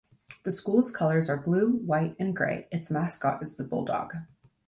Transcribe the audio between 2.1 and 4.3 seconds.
and gray; its mascot is the bulldog.